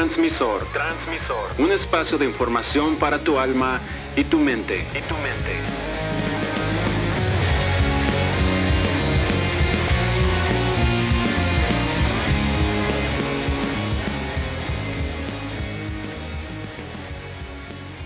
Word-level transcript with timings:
Transmisor. 0.00 0.64
Transmisor. 0.72 1.50
Un 1.58 1.72
espacio 1.72 2.16
de 2.16 2.24
información 2.24 2.96
para 2.96 3.18
tu 3.18 3.38
alma 3.38 3.82
y 4.16 4.24
tu 4.24 4.38
mente. 4.38 4.78
Y 4.78 5.02
tu 5.02 5.14
mente. 5.16 5.58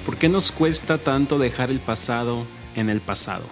¿Por 0.04 0.16
qué 0.16 0.28
nos 0.28 0.50
cuesta 0.50 0.98
tanto 0.98 1.38
dejar 1.38 1.70
el 1.70 1.78
pasado 1.78 2.44
en 2.74 2.90
el 2.90 3.00
pasado? 3.00 3.44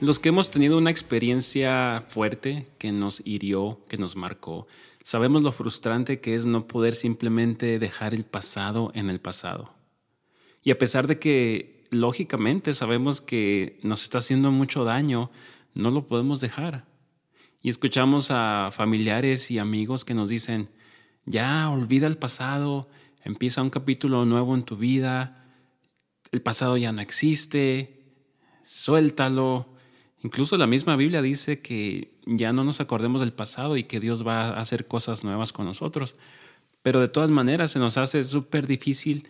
Los 0.00 0.18
que 0.18 0.28
hemos 0.28 0.50
tenido 0.50 0.76
una 0.76 0.90
experiencia 0.90 2.04
fuerte 2.08 2.66
que 2.76 2.92
nos 2.92 3.22
hirió, 3.24 3.80
que 3.88 3.96
nos 3.96 4.16
marcó, 4.16 4.66
sabemos 5.10 5.42
lo 5.42 5.50
frustrante 5.50 6.20
que 6.20 6.36
es 6.36 6.46
no 6.46 6.68
poder 6.68 6.94
simplemente 6.94 7.80
dejar 7.80 8.14
el 8.14 8.24
pasado 8.24 8.92
en 8.94 9.10
el 9.10 9.20
pasado. 9.20 9.74
Y 10.62 10.70
a 10.70 10.78
pesar 10.78 11.08
de 11.08 11.18
que 11.18 11.82
lógicamente 11.90 12.72
sabemos 12.74 13.20
que 13.20 13.80
nos 13.82 14.04
está 14.04 14.18
haciendo 14.18 14.52
mucho 14.52 14.84
daño, 14.84 15.32
no 15.74 15.90
lo 15.90 16.06
podemos 16.06 16.40
dejar. 16.40 16.84
Y 17.60 17.70
escuchamos 17.70 18.30
a 18.30 18.70
familiares 18.72 19.50
y 19.50 19.58
amigos 19.58 20.04
que 20.04 20.14
nos 20.14 20.28
dicen, 20.28 20.70
ya 21.24 21.68
olvida 21.70 22.06
el 22.06 22.16
pasado, 22.16 22.88
empieza 23.24 23.62
un 23.62 23.70
capítulo 23.70 24.24
nuevo 24.26 24.54
en 24.54 24.62
tu 24.62 24.76
vida, 24.76 25.44
el 26.30 26.40
pasado 26.40 26.76
ya 26.76 26.92
no 26.92 27.00
existe, 27.00 28.14
suéltalo, 28.62 29.74
Incluso 30.22 30.56
la 30.56 30.66
misma 30.66 30.96
Biblia 30.96 31.22
dice 31.22 31.60
que 31.60 32.12
ya 32.26 32.52
no 32.52 32.62
nos 32.64 32.80
acordemos 32.80 33.20
del 33.20 33.32
pasado 33.32 33.76
y 33.76 33.84
que 33.84 34.00
Dios 34.00 34.26
va 34.26 34.48
a 34.48 34.60
hacer 34.60 34.86
cosas 34.86 35.24
nuevas 35.24 35.52
con 35.52 35.64
nosotros. 35.64 36.16
Pero 36.82 37.00
de 37.00 37.08
todas 37.08 37.30
maneras 37.30 37.72
se 37.72 37.78
nos 37.78 37.96
hace 37.96 38.22
súper 38.24 38.66
difícil 38.66 39.28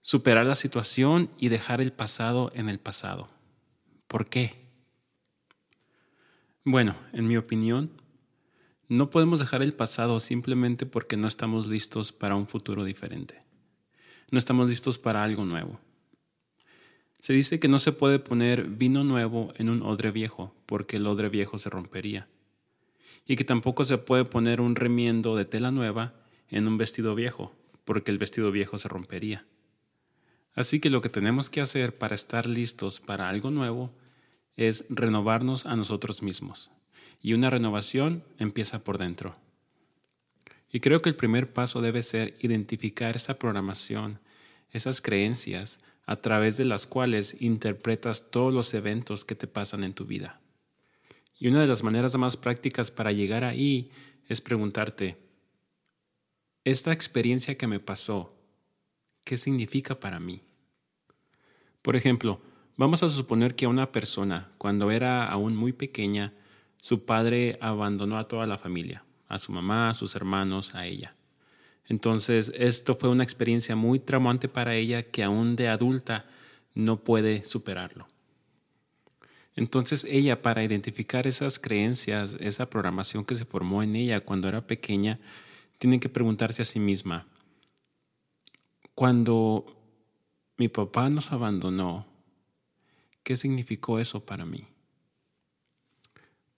superar 0.00 0.46
la 0.46 0.56
situación 0.56 1.30
y 1.38 1.48
dejar 1.48 1.80
el 1.80 1.92
pasado 1.92 2.50
en 2.54 2.68
el 2.68 2.80
pasado. 2.80 3.28
¿Por 4.08 4.28
qué? 4.28 4.54
Bueno, 6.64 6.96
en 7.12 7.28
mi 7.28 7.36
opinión, 7.36 7.90
no 8.88 9.08
podemos 9.08 9.40
dejar 9.40 9.62
el 9.62 9.72
pasado 9.72 10.20
simplemente 10.20 10.84
porque 10.84 11.16
no 11.16 11.28
estamos 11.28 11.68
listos 11.68 12.12
para 12.12 12.36
un 12.36 12.46
futuro 12.46 12.84
diferente. 12.84 13.42
No 14.30 14.38
estamos 14.38 14.68
listos 14.68 14.98
para 14.98 15.22
algo 15.22 15.44
nuevo. 15.44 15.80
Se 17.22 17.32
dice 17.32 17.60
que 17.60 17.68
no 17.68 17.78
se 17.78 17.92
puede 17.92 18.18
poner 18.18 18.64
vino 18.64 19.04
nuevo 19.04 19.54
en 19.56 19.70
un 19.70 19.82
odre 19.82 20.10
viejo, 20.10 20.52
porque 20.66 20.96
el 20.96 21.06
odre 21.06 21.28
viejo 21.28 21.56
se 21.56 21.70
rompería. 21.70 22.26
Y 23.28 23.36
que 23.36 23.44
tampoco 23.44 23.84
se 23.84 23.96
puede 23.96 24.24
poner 24.24 24.60
un 24.60 24.74
remiendo 24.74 25.36
de 25.36 25.44
tela 25.44 25.70
nueva 25.70 26.14
en 26.48 26.66
un 26.66 26.78
vestido 26.78 27.14
viejo, 27.14 27.54
porque 27.84 28.10
el 28.10 28.18
vestido 28.18 28.50
viejo 28.50 28.76
se 28.76 28.88
rompería. 28.88 29.46
Así 30.54 30.80
que 30.80 30.90
lo 30.90 31.00
que 31.00 31.10
tenemos 31.10 31.48
que 31.48 31.60
hacer 31.60 31.96
para 31.96 32.16
estar 32.16 32.46
listos 32.46 32.98
para 32.98 33.28
algo 33.28 33.52
nuevo 33.52 33.92
es 34.56 34.84
renovarnos 34.88 35.64
a 35.64 35.76
nosotros 35.76 36.24
mismos. 36.24 36.72
Y 37.20 37.34
una 37.34 37.50
renovación 37.50 38.24
empieza 38.40 38.82
por 38.82 38.98
dentro. 38.98 39.36
Y 40.72 40.80
creo 40.80 41.00
que 41.00 41.10
el 41.10 41.14
primer 41.14 41.52
paso 41.52 41.82
debe 41.82 42.02
ser 42.02 42.34
identificar 42.40 43.14
esa 43.14 43.38
programación, 43.38 44.18
esas 44.72 45.00
creencias, 45.00 45.78
a 46.04 46.16
través 46.16 46.56
de 46.56 46.64
las 46.64 46.86
cuales 46.86 47.36
interpretas 47.40 48.30
todos 48.30 48.52
los 48.52 48.74
eventos 48.74 49.24
que 49.24 49.34
te 49.34 49.46
pasan 49.46 49.84
en 49.84 49.94
tu 49.94 50.04
vida. 50.04 50.40
Y 51.38 51.48
una 51.48 51.60
de 51.60 51.66
las 51.66 51.82
maneras 51.82 52.16
más 52.16 52.36
prácticas 52.36 52.90
para 52.90 53.12
llegar 53.12 53.44
ahí 53.44 53.90
es 54.28 54.40
preguntarte, 54.40 55.16
¿esta 56.64 56.92
experiencia 56.92 57.56
que 57.56 57.66
me 57.66 57.80
pasó, 57.80 58.34
qué 59.24 59.36
significa 59.36 59.98
para 59.98 60.20
mí? 60.20 60.42
Por 61.82 61.96
ejemplo, 61.96 62.40
vamos 62.76 63.02
a 63.02 63.08
suponer 63.08 63.56
que 63.56 63.64
a 63.64 63.68
una 63.68 63.90
persona, 63.90 64.52
cuando 64.58 64.90
era 64.90 65.26
aún 65.26 65.56
muy 65.56 65.72
pequeña, 65.72 66.32
su 66.76 67.04
padre 67.04 67.58
abandonó 67.60 68.18
a 68.18 68.28
toda 68.28 68.46
la 68.46 68.58
familia, 68.58 69.04
a 69.28 69.38
su 69.38 69.52
mamá, 69.52 69.90
a 69.90 69.94
sus 69.94 70.14
hermanos, 70.14 70.74
a 70.74 70.86
ella. 70.86 71.16
Entonces, 71.88 72.52
esto 72.54 72.94
fue 72.94 73.10
una 73.10 73.24
experiencia 73.24 73.76
muy 73.76 73.98
traumante 73.98 74.48
para 74.48 74.74
ella 74.74 75.02
que 75.02 75.22
aún 75.22 75.56
de 75.56 75.68
adulta 75.68 76.26
no 76.74 77.04
puede 77.04 77.44
superarlo. 77.44 78.06
Entonces 79.54 80.06
ella, 80.08 80.40
para 80.40 80.64
identificar 80.64 81.26
esas 81.26 81.58
creencias, 81.58 82.36
esa 82.40 82.70
programación 82.70 83.24
que 83.24 83.34
se 83.34 83.44
formó 83.44 83.82
en 83.82 83.96
ella 83.96 84.20
cuando 84.20 84.48
era 84.48 84.66
pequeña, 84.66 85.20
tiene 85.78 86.00
que 86.00 86.08
preguntarse 86.08 86.62
a 86.62 86.64
sí 86.64 86.80
misma, 86.80 87.26
cuando 88.94 89.66
mi 90.56 90.68
papá 90.68 91.10
nos 91.10 91.32
abandonó, 91.32 92.06
¿qué 93.22 93.36
significó 93.36 93.98
eso 93.98 94.24
para 94.24 94.44
mí? 94.44 94.66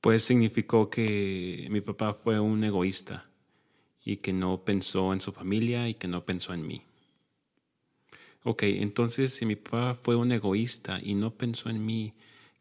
Pues 0.00 0.22
significó 0.22 0.90
que 0.90 1.66
mi 1.70 1.80
papá 1.80 2.12
fue 2.14 2.38
un 2.38 2.62
egoísta, 2.62 3.28
y 4.04 4.16
que 4.18 4.32
no 4.32 4.64
pensó 4.64 5.12
en 5.12 5.20
su 5.20 5.32
familia 5.32 5.88
y 5.88 5.94
que 5.94 6.08
no 6.08 6.24
pensó 6.24 6.52
en 6.54 6.66
mí. 6.66 6.82
Ok, 8.44 8.64
entonces 8.64 9.32
si 9.34 9.46
mi 9.46 9.56
papá 9.56 9.94
fue 9.94 10.16
un 10.16 10.30
egoísta 10.30 11.00
y 11.02 11.14
no 11.14 11.30
pensó 11.34 11.70
en 11.70 11.84
mí, 11.84 12.12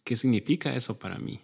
¿qué 0.03 0.15
significa 0.15 0.75
eso 0.75 0.97
para 0.97 1.17
mí? 1.17 1.41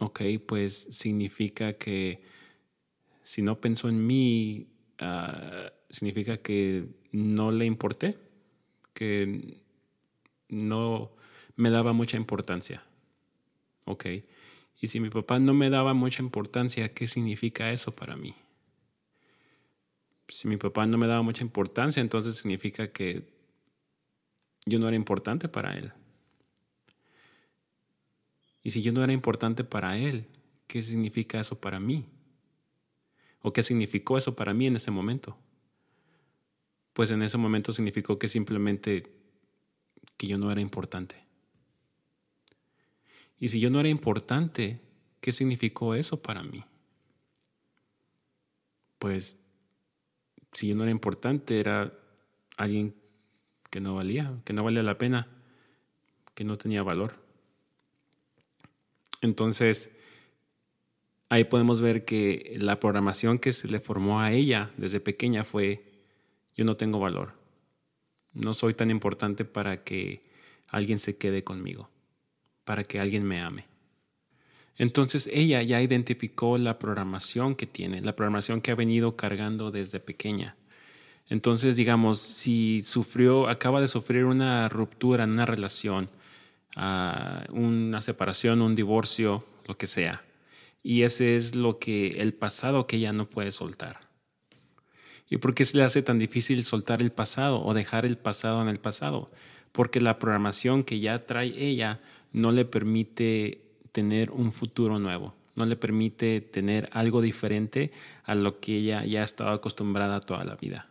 Ok, 0.00 0.20
pues 0.46 0.74
significa 0.90 1.74
que 1.74 2.22
si 3.22 3.40
no 3.42 3.60
pensó 3.60 3.88
en 3.88 4.06
mí, 4.06 4.68
ah, 4.98 5.72
significa 5.88 6.36
que 6.38 6.86
no 7.12 7.50
le 7.52 7.64
importé, 7.64 8.18
que 8.92 9.62
no 10.48 11.12
me 11.56 11.70
daba 11.70 11.92
mucha 11.92 12.16
importancia. 12.16 12.84
Ok, 13.86 14.06
y 14.84 14.86
si 14.86 15.00
mi 15.00 15.08
papá 15.08 15.38
no 15.38 15.54
me 15.54 15.70
daba 15.70 15.94
mucha 15.94 16.22
importancia, 16.22 16.92
¿qué 16.92 17.06
significa 17.06 17.72
eso 17.72 17.96
para 17.96 18.16
mí? 18.16 18.34
Si 20.28 20.46
mi 20.46 20.58
papá 20.58 20.84
no 20.84 20.98
me 20.98 21.06
daba 21.06 21.22
mucha 21.22 21.42
importancia, 21.42 22.02
entonces 22.02 22.34
significa 22.34 22.92
que 22.92 23.26
yo 24.66 24.78
no 24.78 24.86
era 24.86 24.94
importante 24.94 25.48
para 25.48 25.78
él. 25.78 25.94
Y 28.62 28.72
si 28.72 28.82
yo 28.82 28.92
no 28.92 29.02
era 29.02 29.14
importante 29.14 29.64
para 29.64 29.96
él, 29.96 30.26
¿qué 30.66 30.82
significa 30.82 31.40
eso 31.40 31.58
para 31.58 31.80
mí? 31.80 32.04
¿O 33.40 33.54
qué 33.54 33.62
significó 33.62 34.18
eso 34.18 34.36
para 34.36 34.52
mí 34.52 34.66
en 34.66 34.76
ese 34.76 34.90
momento? 34.90 35.38
Pues 36.92 37.10
en 37.10 37.22
ese 37.22 37.38
momento 37.38 37.72
significó 37.72 38.18
que 38.18 38.28
simplemente 38.28 39.10
que 40.18 40.26
yo 40.26 40.36
no 40.36 40.52
era 40.52 40.60
importante. 40.60 41.23
Y 43.44 43.48
si 43.48 43.60
yo 43.60 43.68
no 43.68 43.78
era 43.78 43.90
importante, 43.90 44.80
¿qué 45.20 45.30
significó 45.30 45.94
eso 45.94 46.22
para 46.22 46.42
mí? 46.42 46.64
Pues 48.98 49.38
si 50.52 50.68
yo 50.68 50.74
no 50.74 50.84
era 50.84 50.90
importante, 50.90 51.60
era 51.60 51.92
alguien 52.56 52.94
que 53.68 53.80
no 53.80 53.96
valía, 53.96 54.32
que 54.46 54.54
no 54.54 54.64
valía 54.64 54.82
la 54.82 54.96
pena, 54.96 55.28
que 56.34 56.42
no 56.42 56.56
tenía 56.56 56.82
valor. 56.82 57.16
Entonces, 59.20 59.94
ahí 61.28 61.44
podemos 61.44 61.82
ver 61.82 62.06
que 62.06 62.56
la 62.58 62.80
programación 62.80 63.38
que 63.38 63.52
se 63.52 63.68
le 63.68 63.78
formó 63.78 64.22
a 64.22 64.32
ella 64.32 64.70
desde 64.78 65.00
pequeña 65.00 65.44
fue, 65.44 65.84
yo 66.56 66.64
no 66.64 66.78
tengo 66.78 66.98
valor, 66.98 67.34
no 68.32 68.54
soy 68.54 68.72
tan 68.72 68.90
importante 68.90 69.44
para 69.44 69.84
que 69.84 70.22
alguien 70.70 70.98
se 70.98 71.18
quede 71.18 71.44
conmigo 71.44 71.90
para 72.64 72.84
que 72.84 72.98
alguien 72.98 73.24
me 73.24 73.40
ame. 73.40 73.66
Entonces 74.76 75.28
ella 75.32 75.62
ya 75.62 75.80
identificó 75.80 76.58
la 76.58 76.78
programación 76.78 77.54
que 77.54 77.66
tiene, 77.66 78.00
la 78.00 78.16
programación 78.16 78.60
que 78.60 78.72
ha 78.72 78.74
venido 78.74 79.16
cargando 79.16 79.70
desde 79.70 80.00
pequeña. 80.00 80.56
Entonces, 81.28 81.76
digamos, 81.76 82.18
si 82.18 82.82
sufrió, 82.82 83.48
acaba 83.48 83.80
de 83.80 83.88
sufrir 83.88 84.24
una 84.24 84.68
ruptura 84.68 85.24
en 85.24 85.30
una 85.30 85.46
relación, 85.46 86.10
ah, 86.76 87.44
una 87.50 88.00
separación, 88.00 88.60
un 88.60 88.74
divorcio, 88.74 89.44
lo 89.66 89.78
que 89.78 89.86
sea. 89.86 90.22
Y 90.82 91.02
ese 91.02 91.36
es 91.36 91.54
lo 91.54 91.78
que 91.78 92.08
el 92.08 92.34
pasado 92.34 92.86
que 92.86 92.96
ella 92.96 93.12
no 93.12 93.30
puede 93.30 93.52
soltar. 93.52 94.00
¿Y 95.30 95.38
por 95.38 95.54
qué 95.54 95.64
se 95.64 95.78
le 95.78 95.84
hace 95.84 96.02
tan 96.02 96.18
difícil 96.18 96.62
soltar 96.64 97.00
el 97.00 97.10
pasado 97.10 97.64
o 97.64 97.72
dejar 97.72 98.04
el 98.04 98.18
pasado 98.18 98.60
en 98.60 98.68
el 98.68 98.78
pasado? 98.78 99.30
Porque 99.72 100.00
la 100.00 100.18
programación 100.18 100.84
que 100.84 101.00
ya 101.00 101.24
trae 101.24 101.54
ella 101.56 102.00
no 102.34 102.52
le 102.52 102.66
permite 102.66 103.62
tener 103.92 104.30
un 104.30 104.52
futuro 104.52 104.98
nuevo, 104.98 105.34
no 105.54 105.64
le 105.64 105.76
permite 105.76 106.40
tener 106.40 106.90
algo 106.92 107.22
diferente 107.22 107.92
a 108.24 108.34
lo 108.34 108.60
que 108.60 108.76
ella 108.76 109.04
ya 109.04 109.22
ha 109.22 109.24
estado 109.24 109.50
acostumbrada 109.50 110.20
toda 110.20 110.44
la 110.44 110.56
vida. 110.56 110.88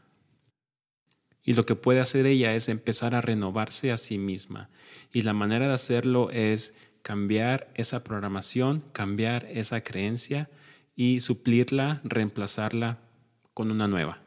Y 1.43 1.53
lo 1.53 1.65
que 1.65 1.75
puede 1.75 1.99
hacer 1.99 2.25
ella 2.25 2.55
es 2.55 2.69
empezar 2.69 3.13
a 3.13 3.21
renovarse 3.21 3.91
a 3.91 3.97
sí 3.97 4.17
misma. 4.17 4.69
Y 5.11 5.23
la 5.23 5.33
manera 5.33 5.67
de 5.67 5.73
hacerlo 5.73 6.29
es 6.31 6.73
cambiar 7.01 7.67
esa 7.75 8.05
programación, 8.05 8.81
cambiar 8.93 9.45
esa 9.51 9.81
creencia 9.81 10.49
y 10.95 11.19
suplirla, 11.19 11.99
reemplazarla 12.05 12.99
con 13.53 13.69
una 13.69 13.89
nueva. 13.89 14.19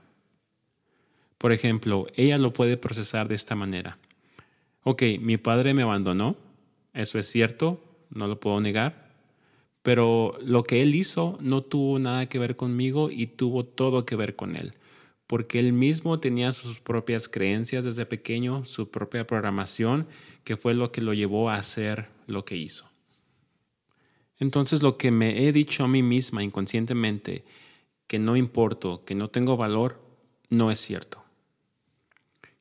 Por 1.38 1.52
ejemplo, 1.52 2.06
ella 2.14 2.36
lo 2.36 2.52
puede 2.52 2.76
procesar 2.76 3.28
de 3.28 3.34
esta 3.34 3.54
manera. 3.54 3.98
Ok, 4.82 5.02
mi 5.20 5.38
padre 5.38 5.72
me 5.72 5.82
abandonó, 5.82 6.36
eso 6.96 7.19
es 7.19 7.26
cierto, 7.26 7.81
no 8.10 8.26
lo 8.26 8.40
puedo 8.40 8.60
negar, 8.60 9.06
pero 9.82 10.37
lo 10.43 10.64
que 10.64 10.82
él 10.82 10.94
hizo 10.94 11.38
no 11.40 11.62
tuvo 11.62 11.98
nada 11.98 12.26
que 12.26 12.38
ver 12.38 12.56
conmigo 12.56 13.08
y 13.10 13.26
tuvo 13.26 13.64
todo 13.64 14.06
que 14.06 14.16
ver 14.16 14.34
con 14.34 14.56
él, 14.56 14.72
porque 15.26 15.58
él 15.58 15.72
mismo 15.72 16.19
tenía 16.20 16.52
sus 16.52 16.81
propias 16.81 17.28
creencias 17.28 17.84
desde 17.84 18.06
pequeño, 18.06 18.64
su 18.64 18.90
propia 18.90 19.26
programación, 19.26 20.08
que 20.43 20.56
fue 20.56 20.75
lo 20.75 20.90
que 20.90 21.02
lo 21.02 21.12
llevó 21.12 21.50
a 21.50 21.56
hacer 21.56 22.08
lo 22.26 22.44
que 22.44 22.56
hizo. 22.56 22.88
Entonces 24.38 24.82
lo 24.82 24.96
que 24.96 25.10
me 25.10 25.46
he 25.46 25.52
dicho 25.52 25.84
a 25.84 25.88
mí 25.88 26.02
misma 26.02 26.43
inconscientemente, 26.43 27.44
que 28.06 28.19
no 28.19 28.37
importo, 28.37 29.04
que 29.04 29.14
no 29.14 29.28
tengo 29.28 29.56
valor, 29.56 30.00
no 30.48 30.70
es 30.70 30.81
cierto. 30.81 31.22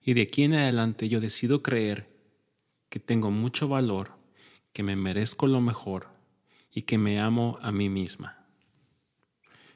Y 0.04 0.14
de 0.14 0.24
aquí 0.24 0.44
en 0.44 0.54
adelante 0.54 1.10
yo 1.10 1.20
decido 1.20 1.64
creer 1.64 2.08
que 2.90 3.00
tengo 3.00 3.32
mucho 3.32 3.68
valor, 3.68 4.12
que 4.76 4.84
me 4.84 4.98
merezco 4.98 5.48
lo 5.48 5.62
mejor 5.62 6.10
y 6.70 6.82
que 6.82 6.98
me 6.98 7.18
amo 7.22 7.58
a 7.62 7.72
mí 7.72 7.88
misma. 7.88 8.46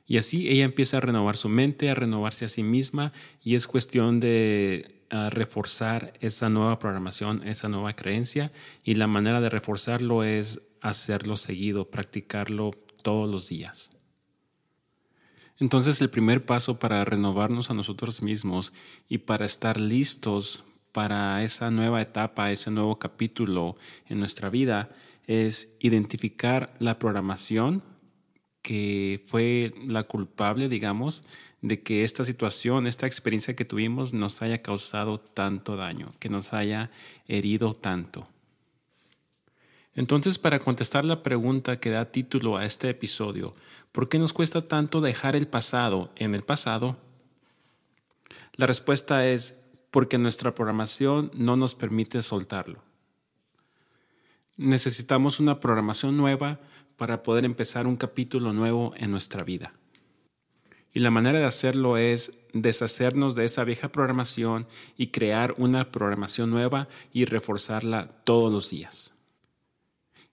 Y 0.06 0.18
así 0.18 0.50
ella 0.50 0.66
empieza 0.66 0.98
a 0.98 1.00
renovar 1.00 1.38
su 1.38 1.48
mente, 1.48 1.90
a 1.90 1.96
renovarse 1.96 2.44
a 2.44 2.50
sí 2.50 2.64
misma 2.64 3.14
y 3.42 3.56
es 3.56 3.66
cuestión 3.66 4.20
de 4.20 5.06
ah, 5.10 5.30
reforzar 5.30 6.12
esa 6.20 6.50
nueva 6.50 6.80
programación, 6.80 7.48
esa 7.48 7.70
nueva 7.70 7.96
creencia 7.96 8.52
y 8.84 8.96
la 8.96 9.08
manera 9.08 9.40
de 9.40 9.50
reforzarlo 9.50 10.26
es 10.26 10.68
hacerlo 10.82 11.38
seguido, 11.38 11.90
practicarlo 11.90 12.72
todos 13.02 13.32
los 13.32 13.48
días. 13.48 13.92
Entonces 15.60 16.02
el 16.02 16.10
primer 16.10 16.46
paso 16.46 16.78
para 16.78 17.06
renovarnos 17.06 17.70
a 17.70 17.74
nosotros 17.74 18.22
mismos 18.22 18.74
y 19.08 19.20
para 19.20 19.46
estar 19.46 19.80
listos 19.80 20.66
para 21.00 21.46
esa 21.46 21.72
nueva 21.72 22.02
etapa, 22.02 22.52
ese 22.52 22.72
nuevo 22.72 23.00
capítulo 23.00 23.78
en 24.10 24.20
nuestra 24.20 24.50
vida, 24.50 24.90
es 25.28 25.74
identificar 25.80 26.74
la 26.80 27.00
programación 27.00 27.84
que 28.62 29.24
fue 29.26 29.74
la 29.88 30.04
culpable, 30.04 30.68
digamos, 30.68 31.24
de 31.62 31.82
que 31.84 32.04
esta 32.04 32.26
situación, 32.26 32.86
esta 32.86 33.08
experiencia 33.08 33.56
que 33.56 33.64
tuvimos 33.64 34.14
nos 34.14 34.42
haya 34.42 34.62
causado 34.62 35.20
tanto 35.20 35.78
daño, 35.78 36.12
que 36.20 36.28
nos 36.28 36.52
haya 36.52 36.92
herido 37.30 37.74
tanto. 37.76 38.28
Entonces, 39.96 40.38
para 40.38 40.60
contestar 40.60 41.06
la 41.06 41.24
pregunta 41.24 41.80
que 41.80 41.92
da 41.92 42.12
título 42.12 42.58
a 42.58 42.66
este 42.66 42.90
episodio, 42.90 43.56
¿por 43.94 44.10
qué 44.10 44.20
nos 44.20 44.34
cuesta 44.34 44.68
tanto 44.68 45.00
dejar 45.00 45.38
el 45.38 45.48
pasado 45.48 46.12
en 46.18 46.36
el 46.36 46.44
pasado? 46.44 46.98
La 48.58 48.66
respuesta 48.66 49.26
es 49.26 49.56
porque 49.92 50.18
nuestra 50.18 50.54
programación 50.54 51.32
no 51.34 51.56
nos 51.56 51.76
permite 51.76 52.22
soltarlo. 52.22 52.84
Necesitamos 54.58 55.40
una 55.40 55.60
programación 55.60 56.18
nueva 56.18 56.60
para 56.98 57.24
poder 57.24 57.46
empezar 57.46 57.88
un 57.88 57.96
capítulo 57.96 58.54
nuevo 58.54 58.94
en 58.98 59.10
nuestra 59.12 59.44
vida. 59.44 59.74
Y 60.94 61.00
la 61.00 61.12
manera 61.12 61.40
de 61.40 61.46
hacerlo 61.46 61.98
es 61.98 62.34
deshacernos 62.52 63.36
de 63.36 63.46
esa 63.46 63.64
vieja 63.64 63.90
programación 63.90 64.68
y 64.98 65.08
crear 65.08 65.56
una 65.58 65.92
programación 65.92 66.50
nueva 66.50 66.88
y 67.14 67.26
reforzarla 67.26 68.08
todos 68.26 68.52
los 68.52 68.70
días. 68.70 69.14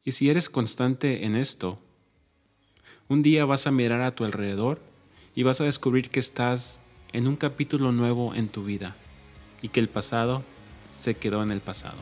Y 0.03 0.13
si 0.13 0.31
eres 0.31 0.49
constante 0.49 1.25
en 1.25 1.37
esto, 1.37 1.79
un 3.09 3.23
día 3.23 3.45
vas 3.45 3.67
a 3.67 3.71
mirar 3.71 4.01
a 4.01 4.15
tu 4.15 4.25
alrededor 4.25 4.81
y 5.35 5.43
vas 5.43 5.61
a 5.61 5.65
descubrir 5.65 6.11
que 6.11 6.21
estás 6.21 6.81
en 7.13 7.29
un 7.29 7.37
capítulo 7.37 7.93
nuevo 7.93 8.35
en 8.35 8.49
tu 8.49 8.65
vida 8.65 8.97
y 9.67 9.69
que 9.69 9.81
el 9.81 9.89
pasado 9.89 10.45
se 10.93 11.17
quedó 11.17 11.43
en 11.43 11.51
el 11.51 11.59
pasado. 11.59 11.97